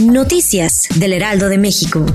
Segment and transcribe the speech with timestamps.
[0.00, 2.06] Noticias del Heraldo de México.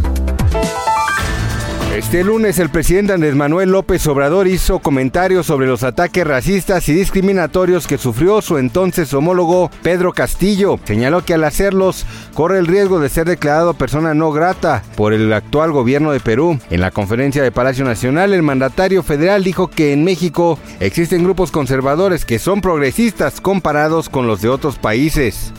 [1.93, 6.93] Este lunes el presidente Andrés Manuel López Obrador hizo comentarios sobre los ataques racistas y
[6.93, 10.79] discriminatorios que sufrió su entonces homólogo Pedro Castillo.
[10.85, 15.33] Señaló que al hacerlos corre el riesgo de ser declarado persona no grata por el
[15.33, 16.57] actual gobierno de Perú.
[16.69, 21.51] En la conferencia de Palacio Nacional, el mandatario federal dijo que en México existen grupos
[21.51, 25.51] conservadores que son progresistas comparados con los de otros países.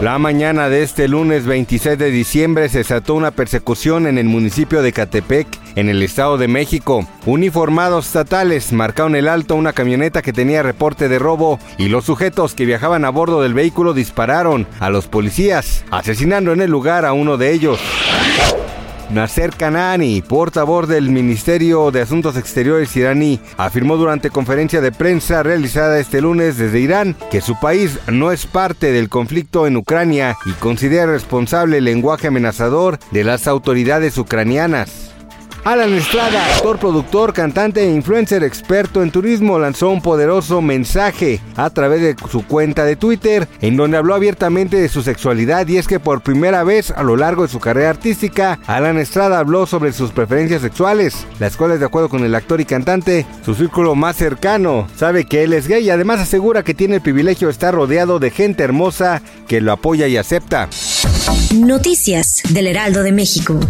[0.00, 4.82] La mañana de este lunes 26 de diciembre se desató una persecución en el municipio
[4.82, 7.06] de Catepec, en el Estado de México.
[7.24, 12.04] Uniformados estatales marcaron el alto a una camioneta que tenía reporte de robo y los
[12.04, 17.04] sujetos que viajaban a bordo del vehículo dispararon a los policías, asesinando en el lugar
[17.04, 17.78] a uno de ellos.
[19.12, 25.98] Nasser Kanani, portavoz del Ministerio de Asuntos Exteriores iraní, afirmó durante conferencia de prensa realizada
[25.98, 30.52] este lunes desde Irán que su país no es parte del conflicto en Ucrania y
[30.52, 35.12] considera responsable el lenguaje amenazador de las autoridades ucranianas.
[35.64, 41.70] Alan Estrada, actor, productor, cantante e influencer experto en turismo, lanzó un poderoso mensaje a
[41.70, 45.86] través de su cuenta de Twitter en donde habló abiertamente de su sexualidad y es
[45.86, 49.92] que por primera vez a lo largo de su carrera artística, Alan Estrada habló sobre
[49.92, 54.16] sus preferencias sexuales, las cuales de acuerdo con el actor y cantante, su círculo más
[54.16, 57.72] cercano sabe que él es gay y además asegura que tiene el privilegio de estar
[57.72, 60.68] rodeado de gente hermosa que lo apoya y acepta.
[61.54, 63.60] Noticias del Heraldo de México.